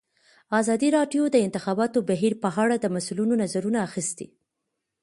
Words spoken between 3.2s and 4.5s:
نظرونه اخیستي.